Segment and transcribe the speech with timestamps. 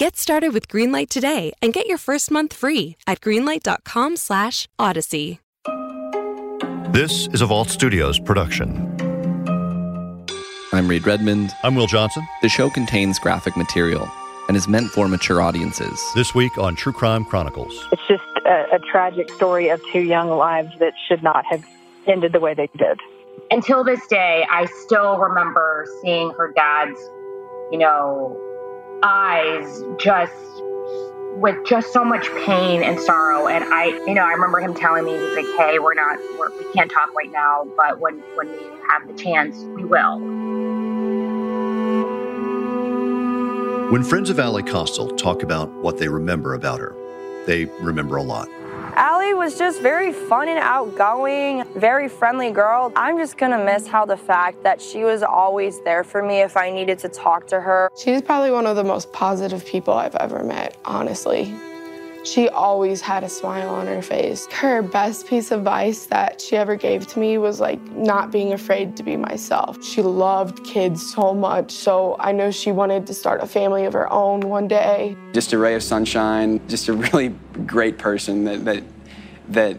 [0.00, 5.40] Get started with Greenlight today and get your first month free at greenlight.com/odyssey.
[6.90, 8.96] This is a Vault Studios production.
[10.72, 11.50] I'm Reed Redmond.
[11.62, 12.26] I'm Will Johnson.
[12.40, 14.08] The show contains graphic material
[14.48, 16.00] and is meant for mature audiences.
[16.14, 17.86] This week on True Crime Chronicles.
[17.92, 21.62] It's just a, a tragic story of two young lives that should not have
[22.06, 22.98] ended the way they did.
[23.50, 26.98] Until this day, I still remember seeing her dad's,
[27.70, 28.40] you know,
[29.02, 30.32] eyes just
[31.36, 33.48] with just so much pain and sorrow.
[33.48, 36.50] And I, you know, I remember him telling me, he's like, "Hey, we're not, we're,
[36.58, 40.18] we can't talk right now, but when when we have the chance, we will."
[43.90, 46.94] When friends of Allie Kostial talk about what they remember about her,
[47.46, 48.48] they remember a lot.
[48.96, 52.92] Allie was just very fun and outgoing, very friendly girl.
[52.96, 56.56] I'm just gonna miss how the fact that she was always there for me if
[56.56, 57.90] I needed to talk to her.
[57.96, 61.54] She's probably one of the most positive people I've ever met, honestly.
[62.24, 64.46] She always had a smile on her face.
[64.52, 68.52] Her best piece of advice that she ever gave to me was like not being
[68.52, 69.82] afraid to be myself.
[69.84, 73.92] She loved kids so much, so I know she wanted to start a family of
[73.92, 75.16] her own one day.
[75.32, 77.28] Just a ray of sunshine, just a really
[77.66, 78.84] great person that that
[79.48, 79.78] that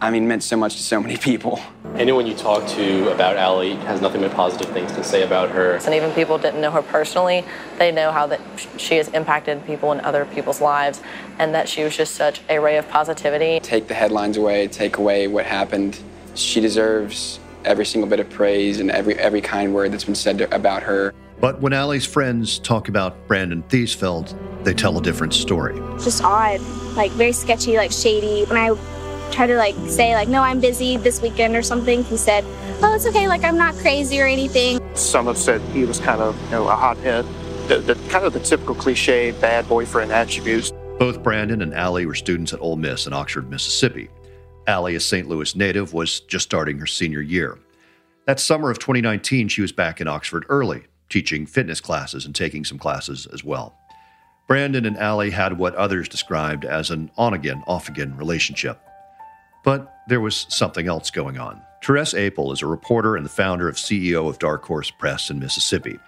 [0.00, 1.60] I mean meant so much to so many people.
[1.94, 5.76] Anyone you talk to about Allie has nothing but positive things to say about her.
[5.76, 7.44] And even people didn't know her personally,
[7.78, 8.40] they know how that
[8.76, 11.00] she has impacted people in other people's lives
[11.38, 13.60] and that she was just such a ray of positivity.
[13.60, 15.98] Take the headlines away, take away what happened.
[16.34, 20.36] She deserves every single bit of praise and every every kind word that's been said
[20.38, 21.14] to, about her.
[21.40, 24.34] But when Allie's friends talk about Brandon Theesfeld,
[24.64, 25.78] they tell a different story.
[26.02, 26.60] Just odd,
[26.96, 28.44] like very sketchy, like shady.
[28.44, 28.70] When I
[29.30, 32.44] try to like say like no i'm busy this weekend or something he said
[32.82, 34.80] oh it's okay like i'm not crazy or anything.
[34.94, 37.24] Some have said he was kind of you know a hothead.
[37.68, 40.72] The, the kind of the typical cliche bad boyfriend attributes.
[40.98, 44.08] Both brandon and allie were students at Ole Miss in oxford mississippi.
[44.66, 47.58] Allie a st louis native was just starting her senior year.
[48.24, 52.64] That summer of 2019 she was back in oxford early teaching fitness classes and taking
[52.64, 53.76] some classes as well.
[54.48, 58.80] Brandon and allie had what others described as an on-again off-again relationship
[59.66, 61.60] but there was something else going on.
[61.82, 65.40] Therese Apel is a reporter and the founder of CEO of Dark Horse Press in
[65.40, 65.98] Mississippi.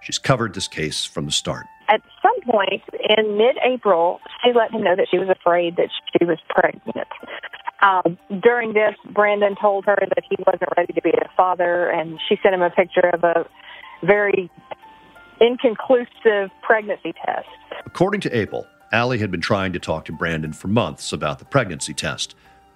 [0.00, 1.64] She's covered this case from the start.
[1.88, 2.82] At some point
[3.16, 7.08] in mid April, she let him know that she was afraid that she was pregnant.
[7.80, 12.20] Um, during this, Brandon told her that he wasn't ready to be a father, and
[12.28, 13.46] she sent him a picture of a
[14.04, 14.50] very
[15.40, 17.48] inconclusive pregnancy test.
[17.86, 21.46] According to Apel, Allie had been trying to talk to Brandon for months about the
[21.46, 22.34] pregnancy test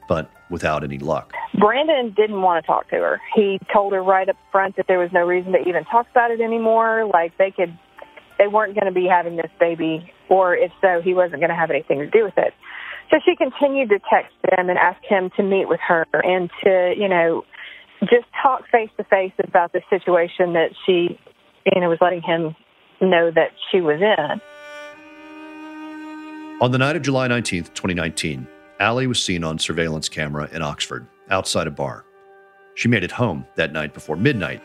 [0.08, 1.32] but without any luck.
[1.58, 3.20] Brandon didn't want to talk to her.
[3.34, 6.30] He told her right up front that there was no reason to even talk about
[6.30, 7.08] it anymore.
[7.12, 7.76] Like they could,
[8.38, 11.56] they weren't going to be having this baby, or if so, he wasn't going to
[11.56, 12.52] have anything to do with it.
[13.10, 16.94] So she continued to text him and ask him to meet with her and to,
[16.96, 17.44] you know,
[18.00, 21.18] just talk face to face about the situation that she,
[21.66, 22.56] you know, was letting him
[23.00, 24.40] know that she was in.
[26.60, 28.46] On the night of July 19th, 2019,
[28.82, 32.04] Allie was seen on surveillance camera in Oxford, outside a bar.
[32.74, 34.60] She made it home that night before midnight.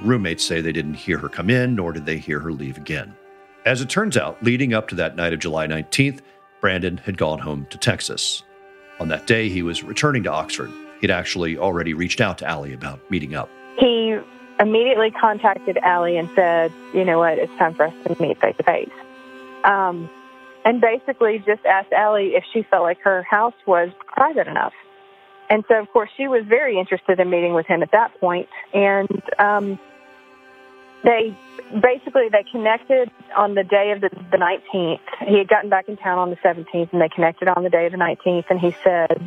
[0.00, 3.14] Roommates say they didn't hear her come in, nor did they hear her leave again.
[3.64, 6.18] As it turns out, leading up to that night of July 19th,
[6.60, 8.42] Brandon had gone home to Texas.
[8.98, 10.72] On that day, he was returning to Oxford.
[11.00, 13.48] He'd actually already reached out to Allie about meeting up.
[13.78, 14.18] He
[14.58, 18.56] immediately contacted Allie and said, you know what, it's time for us to meet face
[18.56, 18.90] to face.
[19.62, 20.10] Um,
[20.68, 24.74] and basically just asked Allie if she felt like her house was private enough.
[25.48, 28.50] And so, of course, she was very interested in meeting with him at that point.
[28.74, 29.80] And um,
[31.04, 31.34] they
[31.72, 35.00] basically they connected on the day of the, the 19th.
[35.26, 37.86] He had gotten back in town on the 17th, and they connected on the day
[37.86, 38.44] of the 19th.
[38.50, 39.26] And he said,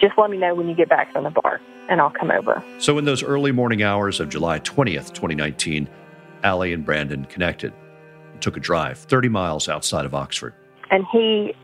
[0.00, 2.64] "Just let me know when you get back from the bar, and I'll come over."
[2.80, 5.88] So, in those early morning hours of July 20th, 2019,
[6.42, 7.72] Allie and Brandon connected.
[8.40, 10.54] Took a drive 30 miles outside of Oxford
[10.90, 11.54] and he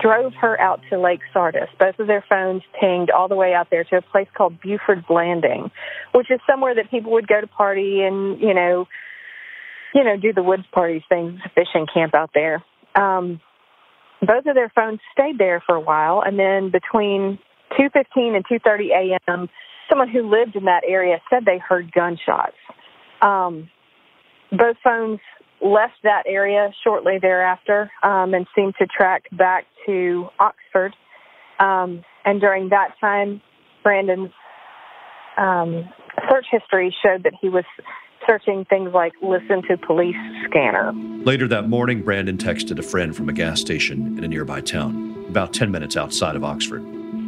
[0.00, 1.68] drove her out to Lake Sardis.
[1.78, 5.04] Both of their phones pinged all the way out there to a place called Buford's
[5.10, 5.70] Landing,
[6.14, 8.86] which is somewhere that people would go to party and, you know,
[9.94, 12.64] you know, do the woods parties things, fishing camp out there.
[12.94, 13.40] Um,
[14.20, 17.38] both of their phones stayed there for a while, and then between
[17.78, 19.48] 2:15 and 2:30 a.m.
[19.88, 22.56] Someone who lived in that area said they heard gunshots.
[23.22, 23.68] Um,
[24.52, 25.20] both phones
[25.62, 30.94] left that area shortly thereafter um, and seemed to track back to Oxford.
[31.58, 33.40] Um, and during that time,
[33.82, 34.30] Brandon's
[35.36, 35.88] um,
[36.28, 37.64] search history showed that he was
[38.26, 40.92] searching things like listen to police scanner.
[41.24, 45.24] Later that morning, Brandon texted a friend from a gas station in a nearby town,
[45.28, 46.82] about 10 minutes outside of Oxford.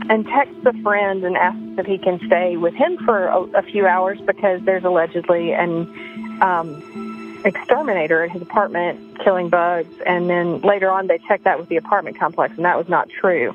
[0.09, 3.63] And texts a friend and asks if he can stay with him for a, a
[3.63, 7.02] few hours because there's allegedly an um,
[7.45, 9.95] exterminator at his apartment killing bugs.
[10.07, 13.09] And then later on, they checked that with the apartment complex, and that was not
[13.09, 13.55] true.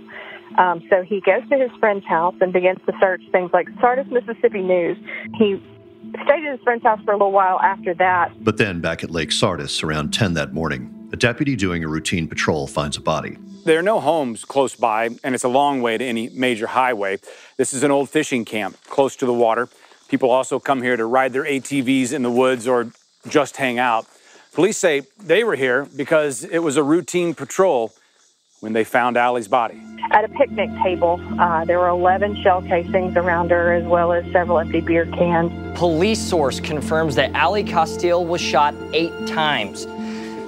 [0.58, 4.08] Um, so he goes to his friend's house and begins to search things like Sardis,
[4.08, 4.98] Mississippi News.
[5.36, 5.62] He
[6.24, 8.32] stayed at his friend's house for a little while after that.
[8.44, 12.28] But then, back at Lake Sardis around 10 that morning, a deputy doing a routine
[12.28, 13.38] patrol finds a body.
[13.66, 17.20] There are no homes close by, and it's a long way to any major highway.
[17.58, 19.68] This is an old fishing camp close to the water.
[20.08, 22.92] People also come here to ride their ATVs in the woods or
[23.30, 24.06] just hang out.
[24.54, 27.94] Police say they were here because it was a routine patrol
[28.60, 29.82] when they found Allie's body.
[30.12, 34.26] At a picnic table, uh, there were 11 shell casings around her, as well as
[34.32, 35.52] several empty beer cans.
[35.78, 39.86] Police source confirms that Allie Kostial was shot eight times.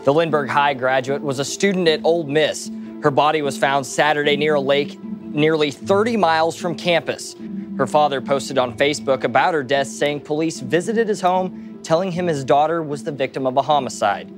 [0.05, 2.71] The Lindbergh High graduate was a student at Ole Miss.
[3.03, 7.35] Her body was found Saturday near a lake nearly 30 miles from campus.
[7.77, 12.27] Her father posted on Facebook about her death, saying police visited his home, telling him
[12.27, 14.31] his daughter was the victim of a homicide.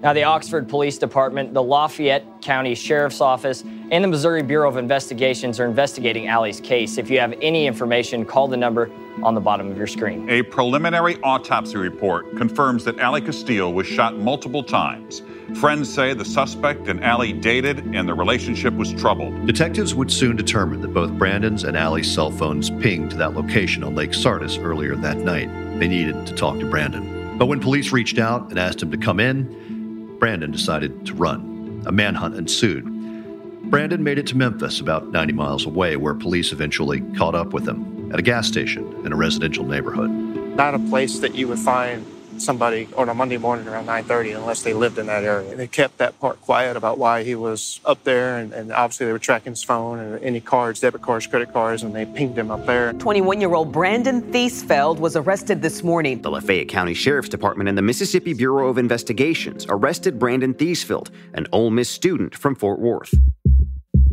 [0.00, 4.76] Now, the Oxford Police Department, the Lafayette County Sheriff's Office, and the Missouri Bureau of
[4.76, 6.98] Investigations are investigating Allie's case.
[6.98, 8.92] If you have any information, call the number
[9.24, 10.30] on the bottom of your screen.
[10.30, 15.22] A preliminary autopsy report confirms that Allie Kostial was shot multiple times.
[15.58, 19.46] Friends say the suspect and Allie dated and the relationship was troubled.
[19.46, 23.82] Detectives would soon determine that both Brandon's and Allie's cell phones pinged to that location
[23.82, 25.48] on Lake Sardis earlier that night.
[25.80, 27.36] They needed to talk to Brandon.
[27.38, 29.67] But when police reached out and asked him to come in,
[30.18, 31.82] Brandon decided to run.
[31.86, 32.84] A manhunt ensued.
[33.70, 37.68] Brandon made it to Memphis, about 90 miles away, where police eventually caught up with
[37.68, 40.10] him at a gas station in a residential neighborhood.
[40.10, 42.04] Not a place that you would find
[42.40, 45.54] somebody on a Monday morning around 9:30 unless they lived in that area.
[45.54, 49.12] They kept that part quiet about why he was up there, and, and, obviously they
[49.12, 52.50] were tracking his phone and any cards, debit cards, credit cards, and they pinged him
[52.50, 52.92] up there.
[52.94, 56.22] 21-year-old Brandon Theesfeld was arrested this morning.
[56.22, 61.46] The Lafayette County Sheriff's Department and the Mississippi Bureau of Investigations arrested Brandon Theesfeld, an
[61.52, 63.14] Ole Miss student from Fort Worth.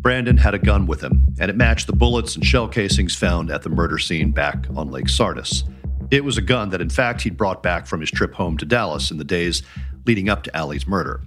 [0.05, 3.49] Brandon had a gun with him, and it matched the bullets and shell casings found
[3.49, 5.63] at the murder scene back on Lake Sardis.
[6.11, 8.65] It was a gun that, in fact, he'd brought back from his trip home to
[8.65, 9.63] Dallas in the days
[10.05, 11.21] leading up to Allie's murder.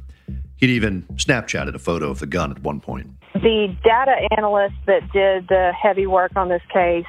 [0.57, 3.11] He'd even Snapchatted a photo of the gun at one point.
[3.35, 7.07] The data analyst that did the heavy work on this case,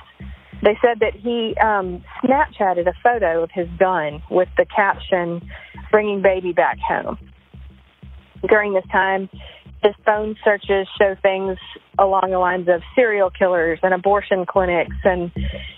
[0.61, 5.47] they said that he um, Snapchatted a photo of his gun with the caption,
[5.91, 7.17] bringing baby back home.
[8.47, 9.29] During this time,
[9.81, 11.57] his phone searches show things
[11.97, 15.31] along the lines of serial killers and abortion clinics and,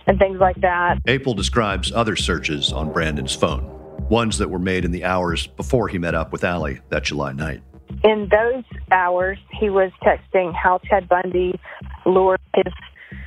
[0.07, 1.03] and things like that.
[1.05, 3.63] Apel describes other searches on Brandon's phone,
[4.09, 7.33] ones that were made in the hours before he met up with Allie that July
[7.33, 7.61] night.
[8.03, 11.59] In those hours, he was texting how Ted Bundy
[12.05, 12.73] lured his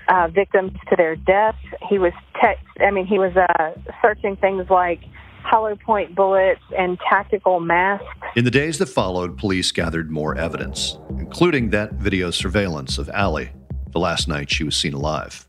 [0.09, 1.57] uh, victims to their death.
[1.89, 2.65] He was text.
[2.81, 3.71] I mean, he was uh,
[4.03, 5.01] searching things like
[5.45, 8.07] hollow point bullets, and tactical masks.
[8.35, 13.51] In the days that followed, police gathered more evidence, including that video surveillance of Allie
[13.93, 15.47] the last night she was seen alive.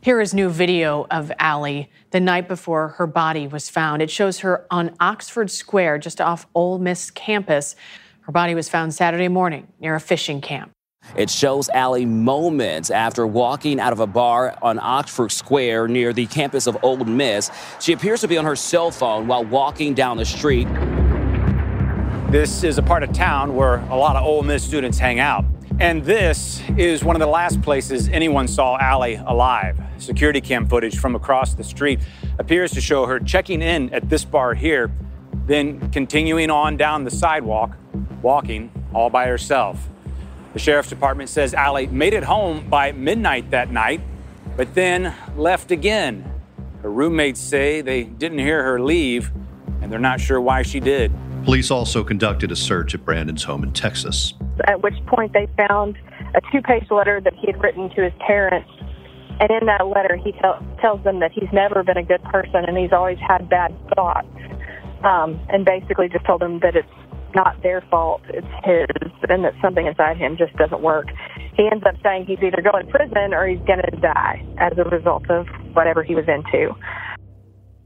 [0.00, 4.00] Here is new video of Allie the night before her body was found.
[4.00, 7.74] It shows her on Oxford Square, just off Ole Miss campus.
[8.20, 10.70] Her body was found Saturday morning near a fishing camp.
[11.16, 16.26] It shows Allie moments after walking out of a bar on Oxford Square near the
[16.26, 17.50] campus of Ole Miss.
[17.80, 20.68] She appears to be on her cell phone while walking down the street.
[22.30, 25.44] This is a part of town where a lot of Ole Miss students hang out.
[25.80, 29.80] And this is one of the last places anyone saw Allie alive.
[29.98, 32.00] Security cam footage from across the street
[32.38, 34.90] appears to show her checking in at this bar here,
[35.46, 37.76] then continuing on down the sidewalk,
[38.22, 39.88] walking all by herself.
[40.58, 44.00] The sheriff's department says Allie made it home by midnight that night,
[44.56, 46.28] but then left again.
[46.82, 49.30] Her roommates say they didn't hear her leave,
[49.80, 51.12] and they're not sure why she did.
[51.44, 54.34] Police also conducted a search at Brandon's home in Texas.
[54.64, 55.96] At which point they found
[56.34, 58.68] a two page letter that he had written to his parents.
[59.38, 62.64] And in that letter, he tell, tells them that he's never been a good person
[62.64, 64.26] and he's always had bad thoughts.
[65.04, 66.88] Um, and basically just told them that it's
[67.34, 68.86] not their fault, it's his,
[69.28, 71.06] and that something inside him just doesn't work.
[71.54, 74.72] He ends up saying he's either going to prison or he's going to die as
[74.78, 76.74] a result of whatever he was into.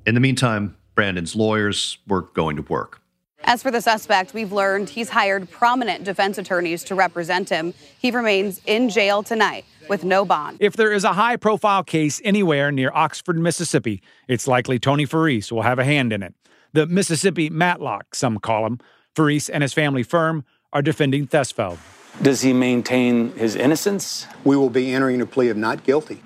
[0.07, 3.01] In the meantime, Brandon's lawyers were going to work.
[3.45, 7.75] As for the suspect, we've learned he's hired prominent defense attorneys to represent him.
[7.99, 10.59] He remains in jail tonight with no bond.
[10.61, 15.51] If there is a high profile case anywhere near Oxford, Mississippi, it's likely Tony Farese
[15.51, 16.35] will have a hand in it.
[16.73, 18.79] The Mississippi Matlock, some call him.
[19.14, 21.78] Farese and his family firm are defending Theesfeld.
[22.21, 24.26] Does he maintain his innocence?
[24.45, 26.23] We will be entering a plea of not guilty.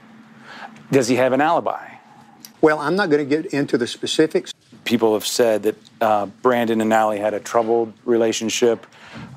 [0.91, 1.95] Does he have an alibi?
[2.61, 4.53] Well, I'm not going to get into the specifics.
[4.85, 8.87] People have said that uh, Brandon and Allie had a troubled relationship,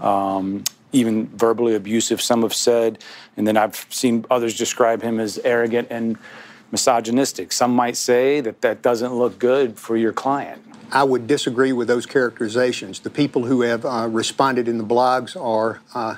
[0.01, 3.03] um, even verbally abusive, some have said.
[3.35, 6.17] And then I've seen others describe him as arrogant and
[6.71, 7.51] misogynistic.
[7.51, 10.63] Some might say that that doesn't look good for your client.
[10.91, 13.00] I would disagree with those characterizations.
[13.00, 16.15] The people who have uh, responded in the blogs are, uh,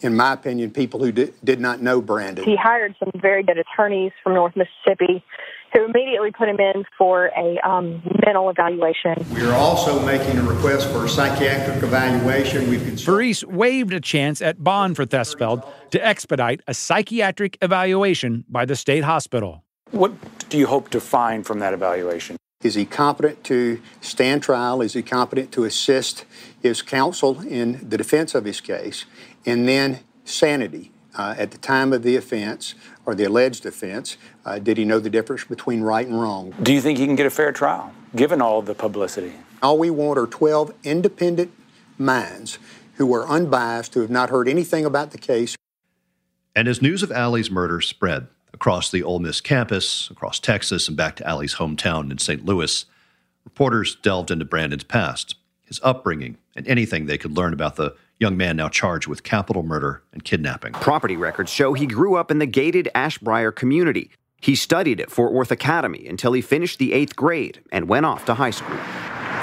[0.00, 2.44] in my opinion, people who di- did not know Brandon.
[2.44, 5.24] He hired some very good attorneys from North Mississippi
[5.72, 9.14] who immediately put him in for a um, mental evaluation.
[9.34, 12.70] We are also making a request for a psychiatric evaluation.
[12.70, 18.64] We've Farese waived a chance at bond for Theesfeld to expedite a psychiatric evaluation by
[18.64, 19.64] the state hospital.
[19.90, 20.12] What
[20.48, 22.36] do you hope to find from that evaluation?
[22.62, 24.82] Is he competent to stand trial?
[24.82, 26.24] Is he competent to assist
[26.60, 29.04] his counsel in the defense of his case?
[29.44, 30.90] And then sanity.
[31.18, 32.74] Uh, at the time of the offense
[33.06, 36.52] or the alleged offense, uh, did he know the difference between right and wrong?
[36.62, 39.32] Do you think he can get a fair trial, given all of the publicity?
[39.62, 41.52] All we want are 12 independent
[41.96, 42.58] minds
[42.96, 45.56] who are unbiased, who have not heard anything about the case.
[46.54, 50.96] And as news of Allie's murder spread across the Ole Miss campus, across Texas, and
[50.96, 52.42] back to Allie's hometown in St.
[52.42, 52.86] Louis,
[53.44, 58.34] reporters delved into Brandon's past, his upbringing, and anything they could learn about the young
[58.34, 60.72] man now charged with capital murder and kidnapping.
[60.72, 64.10] Property records show he grew up in the gated Ashbrier community.
[64.40, 68.24] He studied at Fort Worth Academy until he finished the eighth grade and went off
[68.24, 68.78] to high school.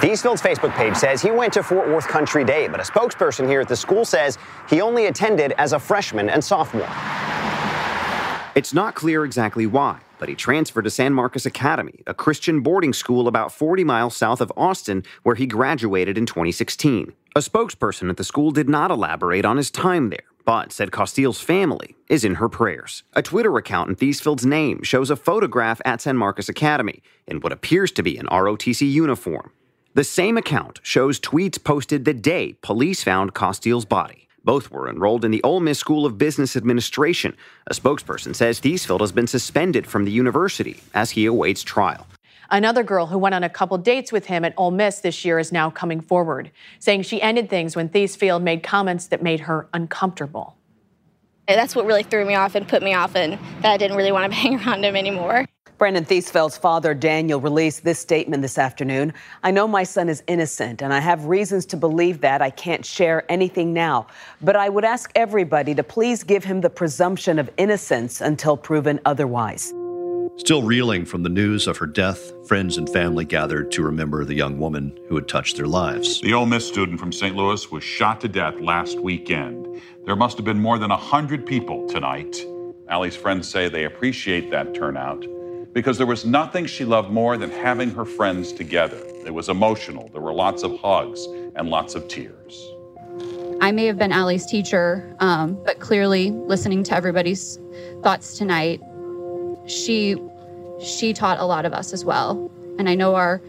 [0.01, 3.61] Theesfeld's Facebook page says he went to Fort Worth Country Day, but a spokesperson here
[3.61, 6.89] at the school says he only attended as a freshman and sophomore.
[8.55, 12.93] It's not clear exactly why, but he transferred to San Marcos Academy, a Christian boarding
[12.93, 17.13] school about 40 miles south of Austin, where he graduated in 2016.
[17.35, 21.41] A spokesperson at the school did not elaborate on his time there, but said Kostial's
[21.41, 23.01] family is in her prayers.
[23.13, 27.53] A Twitter account in Theesfeld's name shows a photograph at San Marcos Academy in what
[27.53, 29.51] appears to be an ROTC uniform.
[29.95, 34.22] The same account shows tweets posted the day police found Kostial's body.
[34.43, 37.35] Both were enrolled in the Ole Miss School of Business Administration.
[37.67, 42.07] A spokesperson says Theesfeld has been suspended from the university as he awaits trial.
[42.51, 45.39] Another girl who went on a couple dates with him at Ole Miss this year
[45.39, 49.69] is now coming forward, saying she ended things when Theesfeld made comments that made her
[49.73, 50.57] uncomfortable.
[51.47, 54.11] That's what really threw me off and put me off, and that I didn't really
[54.11, 55.47] want to hang around him anymore.
[55.83, 59.11] Brandon Theesfeld's father, Daniel, released this statement this afternoon.
[59.43, 62.41] I know my son is innocent, and I have reasons to believe that.
[62.41, 64.07] I can't share anything now.
[64.41, 69.01] But I would ask everybody to please give him the presumption of innocence until proven
[69.03, 69.73] otherwise.
[70.37, 74.35] Still reeling from the news of her death, friends and family gathered to remember the
[74.35, 76.21] young woman who had touched their lives.
[76.21, 77.35] The Ole Miss student from St.
[77.35, 79.81] Louis was shot to death last weekend.
[80.05, 82.41] There must have been more than 100 people tonight.
[82.87, 85.25] Allie's friends say they appreciate that turnout
[85.73, 89.01] because there was nothing she loved more than having her friends together.
[89.25, 90.09] It was emotional.
[90.13, 91.25] There were lots of hugs
[91.55, 92.69] and lots of tears.
[93.61, 97.59] I may have been Allie's teacher, um, but clearly, listening to everybody's
[98.01, 98.81] thoughts tonight,
[99.67, 100.17] she
[100.83, 102.51] she taught a lot of us as well.
[102.77, 103.41] And I know our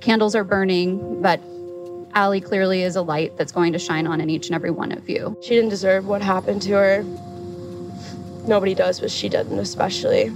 [0.00, 1.40] candles are burning, but
[2.14, 4.90] Allie clearly is a light that's going to shine on in each and every one
[4.90, 5.38] of you.
[5.42, 7.02] She didn't deserve what happened to her.
[8.48, 10.32] Nobody does, but she didn't, especially.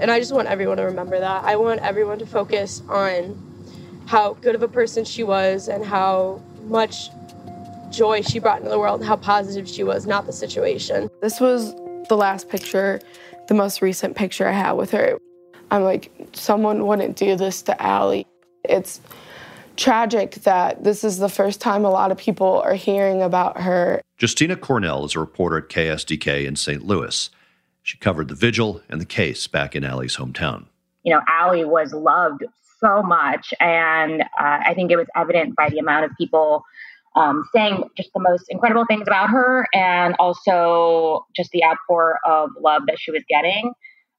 [0.00, 1.44] And I just want everyone to remember that.
[1.44, 3.42] I want everyone to focus on
[4.06, 7.08] how good of a person she was and how much
[7.90, 11.08] joy she brought into the world and how positive she was, not the situation.
[11.22, 11.74] This was
[12.08, 13.00] the last picture,
[13.48, 15.18] the most recent picture I had with her.
[15.70, 18.26] I'm like, someone wouldn't do this to Allie.
[18.64, 19.00] It's
[19.76, 24.00] tragic that this is the first time a lot of people are hearing about her.
[24.20, 26.84] Justina Cornell is a reporter at KSDK in St.
[26.84, 27.30] Louis.
[27.86, 30.64] She covered the vigil and the case back in Allie's hometown.
[31.04, 32.42] You know, Allie was loved
[32.80, 36.64] so much, and uh, I think it was evident by the amount of people
[37.14, 42.50] um, saying just the most incredible things about her, and also just the outpour of
[42.60, 43.72] love that she was getting.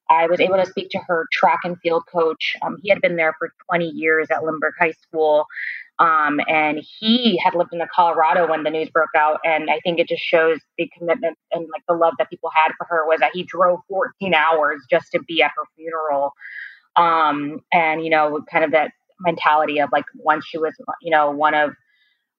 [0.10, 2.56] I was able to speak to her track and field coach.
[2.62, 5.46] Um, he had been there for 20 years at Lindbergh High School.
[6.00, 9.40] Um, and he had lived in the Colorado when the news broke out.
[9.44, 12.72] And I think it just shows the commitment and like the love that people had
[12.78, 16.34] for her was that he drove 14 hours just to be at her funeral.
[16.96, 21.32] Um, and, you know, kind of that mentality of like once she was, you know,
[21.32, 21.72] one of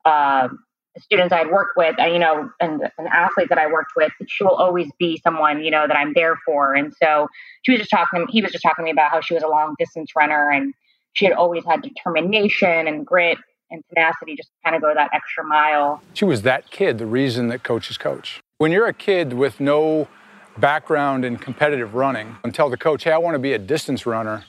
[0.04, 0.48] uh,
[0.94, 3.92] the students I had worked with, uh, you know, and an athlete that I worked
[3.96, 6.74] with, she will always be someone, you know, that I'm there for.
[6.74, 7.28] And so
[7.62, 9.48] she was just talking, he was just talking to me about how she was a
[9.48, 10.74] long distance runner and
[11.14, 13.38] she had always had determination and grit
[13.70, 16.02] and tenacity just kind of go that extra mile.
[16.14, 18.40] She was that kid, the reason that coaches coach.
[18.58, 20.08] When you're a kid with no
[20.56, 24.06] background in competitive running and tell the coach, hey, I want to be a distance
[24.06, 24.44] runner,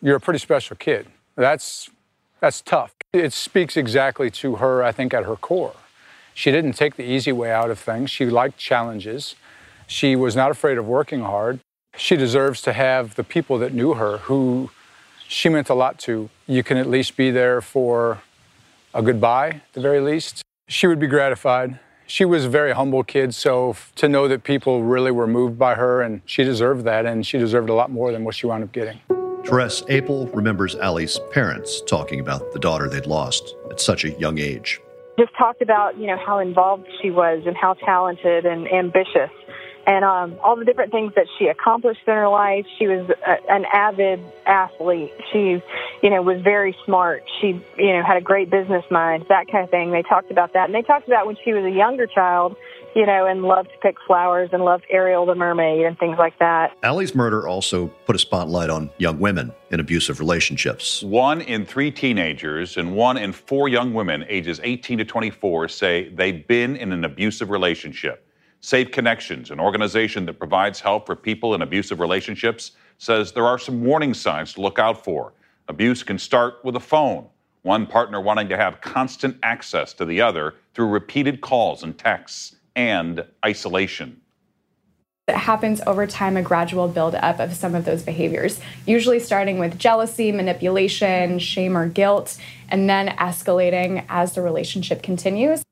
[0.00, 1.06] you're a pretty special kid.
[1.36, 1.90] That's
[2.40, 2.94] that's tough.
[3.12, 5.74] It speaks exactly to her, I think, at her core.
[6.34, 8.10] She didn't take the easy way out of things.
[8.10, 9.34] She liked challenges.
[9.86, 11.60] She was not afraid of working hard.
[11.96, 14.70] She deserves to have the people that knew her who
[15.28, 16.28] she meant a lot to.
[16.46, 18.20] You can at least be there for
[18.94, 20.42] a goodbye, at the very least.
[20.68, 21.78] She would be gratified.
[22.06, 25.74] She was a very humble kid, so to know that people really were moved by
[25.74, 28.62] her, and she deserved that, and she deserved a lot more than what she wound
[28.62, 29.00] up getting.
[29.44, 34.38] Therese Apel remembers Allie's parents talking about the daughter they'd lost at such a young
[34.38, 34.80] age.
[35.18, 39.30] Just talked about, you know, how involved she was and how talented and ambitious
[39.86, 42.66] and um, all the different things that she accomplished in her life.
[42.78, 45.12] She was a, an avid athlete.
[45.32, 45.62] She,
[46.02, 47.22] you know, was very smart.
[47.40, 49.90] She, you know, had a great business mind, that kind of thing.
[49.90, 50.66] They talked about that.
[50.66, 52.56] And they talked about when she was a younger child,
[52.94, 56.38] you know, and loved to pick flowers and loved Ariel the mermaid and things like
[56.38, 56.76] that.
[56.82, 61.02] Allie's murder also put a spotlight on young women in abusive relationships.
[61.02, 66.08] One in three teenagers and one in four young women ages 18 to 24 say
[66.10, 68.23] they've been in an abusive relationship.
[68.64, 73.58] Safe Connections, an organization that provides help for people in abusive relationships, says there are
[73.58, 75.34] some warning signs to look out for.
[75.68, 77.26] Abuse can start with a phone,
[77.60, 82.56] one partner wanting to have constant access to the other through repeated calls and texts,
[82.74, 84.18] and isolation.
[85.28, 89.78] It happens over time, a gradual buildup of some of those behaviors, usually starting with
[89.78, 92.38] jealousy, manipulation, shame, or guilt,
[92.70, 95.62] and then escalating as the relationship continues.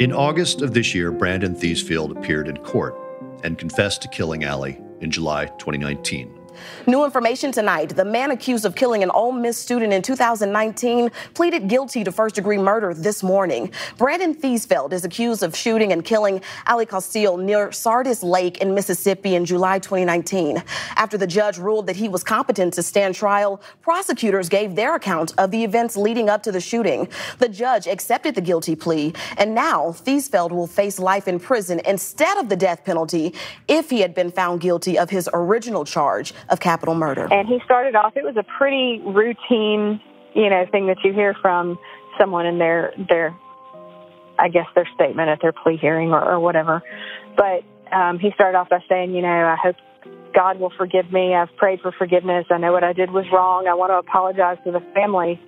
[0.00, 2.96] In August of this year, Brandon Theesfeld appeared in court
[3.42, 6.37] and confessed to killing Allie in July 2019.
[6.86, 7.96] New information tonight.
[7.96, 12.34] The man accused of killing an Ole Miss student in 2019 pleaded guilty to first
[12.34, 13.72] degree murder this morning.
[13.96, 19.34] Brandon Theesfeld is accused of shooting and killing Ali Kostial near Sardis Lake in Mississippi
[19.34, 20.62] in July 2019.
[20.96, 25.34] After the judge ruled that he was competent to stand trial, prosecutors gave their account
[25.38, 27.08] of the events leading up to the shooting.
[27.38, 32.38] The judge accepted the guilty plea, and now Theesfeld will face life in prison instead
[32.38, 33.34] of the death penalty
[33.66, 37.28] if he had been found guilty of his original charge of capital murder.
[37.30, 40.00] And he started off, it was a pretty routine,
[40.34, 41.78] you know, thing that you hear from
[42.18, 43.36] someone in their, their,
[44.38, 46.82] I guess their statement at their plea hearing or, or whatever.
[47.36, 49.76] But um, he started off by saying, you know, I hope
[50.34, 51.34] God will forgive me.
[51.34, 52.46] I've prayed for forgiveness.
[52.50, 53.66] I know what I did was wrong.
[53.66, 55.40] I want to apologize to the family.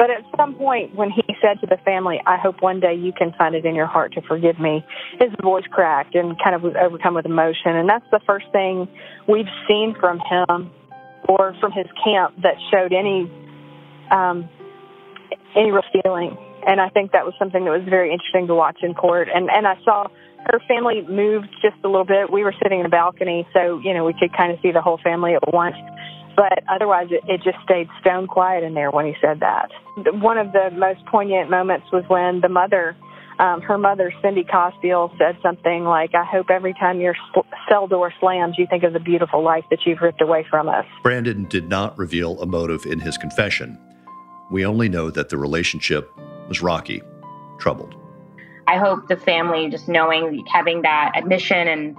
[0.00, 3.12] But at some point, when he said to the family, I hope one day you
[3.12, 4.82] can find it in your heart to forgive me,
[5.20, 7.76] his voice cracked and kind of was overcome with emotion.
[7.76, 8.88] And that's the first thing
[9.28, 10.70] we've seen from him
[11.28, 13.30] or from his camp that showed any
[14.10, 14.48] um,
[15.54, 16.34] any real feeling.
[16.66, 19.28] And I think that was something that was very interesting to watch in court.
[19.28, 20.06] And and I saw
[20.46, 22.32] her family moved just a little bit.
[22.32, 24.80] We were sitting in a balcony, so you know we could kind of see the
[24.80, 25.76] whole family at once.
[26.40, 29.70] But otherwise, it, it just stayed stone quiet in there when he said that.
[30.22, 32.96] One of the most poignant moments was when the mother,
[33.38, 37.14] um, her mother, Cindy Kostial, said something like, I hope every time your
[37.68, 40.86] cell door slams, you think of the beautiful life that you've ripped away from us.
[41.02, 43.78] Brandon did not reveal a motive in his confession.
[44.50, 46.10] We only know that the relationship
[46.48, 47.02] was rocky,
[47.58, 47.94] troubled.
[48.66, 51.94] I hope the family, just knowing, having that admission and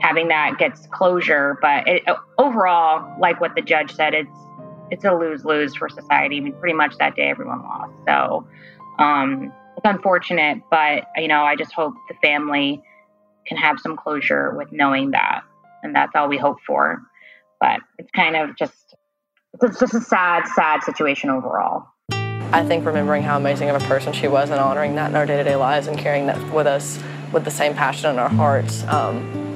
[0.00, 1.58] having that gets closure.
[1.60, 2.02] But it,
[2.38, 4.36] overall, like what the judge said, it's
[4.90, 6.36] it's a lose lose for society.
[6.36, 7.92] I mean, pretty much that day everyone lost.
[8.06, 8.46] So
[8.98, 12.82] um, it's unfortunate, but you know, I just hope the family
[13.46, 15.42] can have some closure with knowing that,
[15.82, 17.02] and that's all we hope for.
[17.60, 18.94] But it's kind of just
[19.62, 21.86] it's just a sad, sad situation overall.
[22.52, 25.26] I think remembering how amazing of a person she was and honoring that in our
[25.26, 26.98] day to day lives and carrying that with us
[27.32, 28.84] with the same passion in our hearts.
[28.84, 29.55] Um,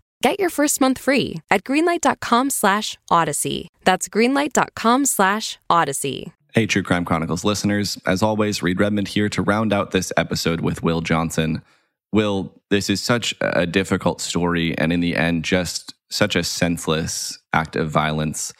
[0.21, 3.69] Get your first month free at greenlight.com slash odyssey.
[3.85, 6.31] That's greenlight.com slash odyssey.
[6.53, 7.97] Hey, True Crime Chronicles listeners.
[8.05, 11.63] As always, Reed Redmond here to round out this episode with Will Johnson.
[12.11, 17.39] Will, this is such a difficult story, and in the end, just such a senseless
[17.51, 18.53] act of violence.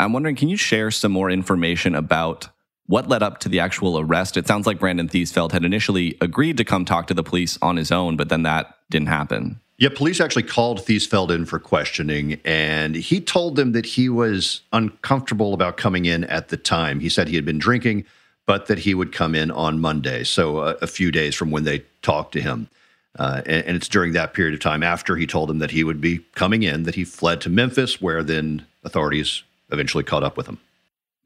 [0.00, 2.48] I'm wondering, can you share some more information about
[2.86, 4.36] what led up to the actual arrest?
[4.36, 7.76] It sounds like Brandon Theesfeld had initially agreed to come talk to the police on
[7.76, 9.60] his own, but then that didn't happen.
[9.78, 14.62] Yeah, police actually called Theesfeld in for questioning, and he told them that he was
[14.72, 17.00] uncomfortable about coming in at the time.
[17.00, 18.06] He said he had been drinking,
[18.46, 21.64] but that he would come in on Monday, so a, a few days from when
[21.64, 22.68] they talked to him.
[23.18, 25.82] Uh, and, and, it's during that period of time after he told them that he
[25.82, 30.36] would be coming in that he fled to Memphis, where then authorities eventually caught up
[30.36, 30.58] with him.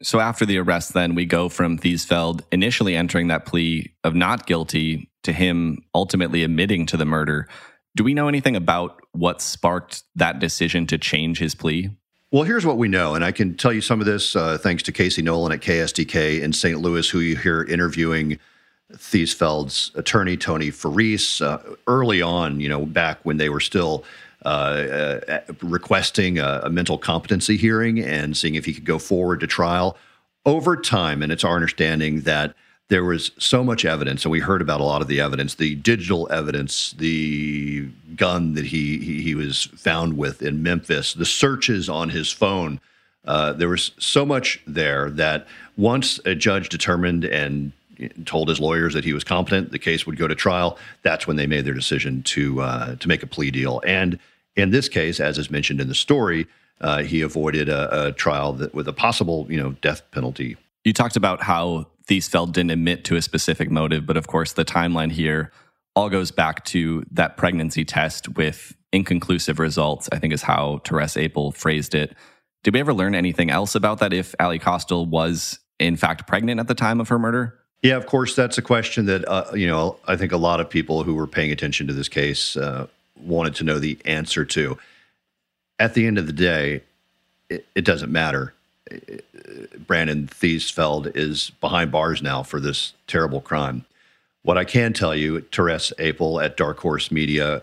[0.03, 4.47] So after the arrest, then we go from Theesfeld initially entering that plea of not
[4.47, 7.49] guilty to him ultimately admitting to the murder.
[7.97, 11.91] Do we know anything about what sparked that decision to change his plea?
[12.33, 14.85] Well, here's what we know, and I can tell you some of this uh, thanks
[14.85, 16.79] to Casey Nolan at KSDK in St.
[16.81, 18.39] Louis, who you hear interviewing
[18.93, 24.05] Theesfeld's attorney, Tony Farese, uh, early on, you know, back when they were still
[24.45, 29.41] uh, uh, requesting a, a, mental competency hearing and seeing if he could go forward
[29.41, 29.97] to trial.
[30.47, 32.55] Over time, and it's our understanding that
[32.91, 35.77] there was so much evidence, and we heard about a lot of the evidence, the
[35.77, 41.89] digital evidence, the gun that he he, he was found with in Memphis, the searches
[41.89, 42.81] on his phone.
[43.25, 47.73] Uh, there was so much there that once a judge determined and
[48.25, 50.77] told his lawyers that he was competent, the case would go to trial.
[51.03, 53.81] That's when they made their decision to uh, to make a plea deal.
[53.87, 54.19] And
[54.57, 56.49] in this case, as is mentioned in the story,
[56.81, 60.57] uh, he avoided a, a trial that, with a possible, you know, death penalty.
[60.83, 64.65] You talked about how Theesfeld didn't admit to a specific motive, but of course, the
[64.65, 65.53] timeline here
[65.95, 70.09] all goes back to that pregnancy test with inconclusive results.
[70.11, 72.17] I think is how Therese Apel phrased it.
[72.65, 74.13] Did we ever learn anything else about that?
[74.13, 77.57] If Ali Kostial was in fact pregnant at the time of her murder?
[77.81, 80.69] Yeah, of course, that's a question that uh, you know I think a lot of
[80.69, 82.89] people who were paying attention to this case uh,
[83.23, 84.77] wanted to know the answer to.
[85.79, 86.83] At the end of the day,
[87.49, 88.53] it, it doesn't matter.
[89.87, 93.85] Brandon Theesfeld is behind bars now for this terrible crime.
[94.43, 97.63] What I can tell you, Therese Apel at Dark Horse Media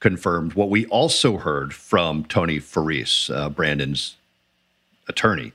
[0.00, 4.16] confirmed what we also heard from Tony Farese, uh, Brandon's
[5.08, 5.52] attorney,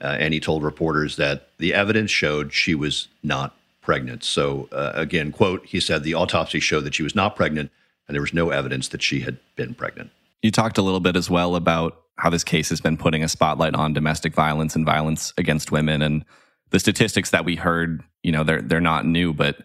[0.00, 4.24] uh, and he told reporters that the evidence showed she was not pregnant.
[4.24, 7.70] So, uh, again, quote, he said the autopsy showed that she was not pregnant
[8.08, 10.10] and there was no evidence that she had been pregnant.
[10.44, 13.30] You talked a little bit as well about how this case has been putting a
[13.30, 16.02] spotlight on domestic violence and violence against women.
[16.02, 16.22] And
[16.68, 19.56] the statistics that we heard, you know, they're, they're not new, but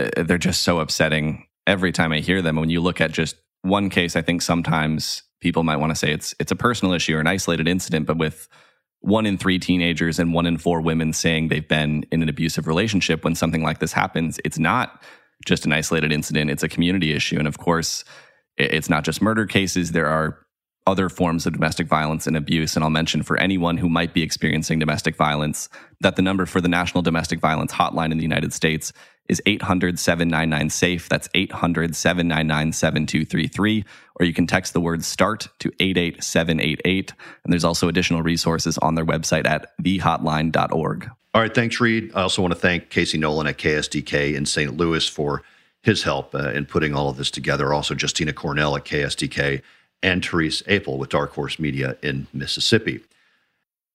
[0.00, 2.56] uh, they're just so upsetting every time I hear them.
[2.56, 6.10] When you look at just one case, I think sometimes people might want to say
[6.10, 8.48] it's it's a personal issue or an isolated incident, but with
[9.02, 12.66] one in three teenagers and one in four women saying they've been in an abusive
[12.66, 14.40] relationship when something like this happens.
[14.44, 15.00] It's not
[15.44, 17.38] just an isolated incident, it's a community issue.
[17.38, 18.04] And of course,
[18.56, 20.38] it's not just murder cases, there are
[20.86, 22.76] other forms of domestic violence and abuse.
[22.76, 25.68] And I'll mention for anyone who might be experiencing domestic violence
[26.00, 28.92] that the number for the National Domestic Violence Hotline in the United States
[29.28, 31.08] is 800 799 SAFE.
[31.08, 33.84] That's 800 799 7233.
[34.20, 37.12] Or you can text the word START to 88788.
[37.44, 41.10] And there's also additional resources on their website at thehotline.org.
[41.34, 41.54] All right.
[41.54, 42.12] Thanks, Reed.
[42.14, 44.76] I also want to thank Casey Nolan at KSDK in St.
[44.76, 45.42] Louis for
[45.86, 47.72] his help uh, in putting all of this together.
[47.72, 49.62] Also, Justina Cornell at KSDK
[50.02, 53.00] and Therese Apel with Dark Horse Media in Mississippi.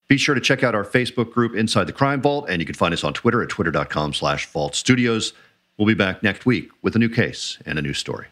[0.08, 2.74] Be sure to check out our Facebook group, Inside the Crime Vault, and you can
[2.74, 5.34] find us on Twitter at twitter.com slash vault studios.
[5.76, 8.26] We'll be back next week with a new case and a new story.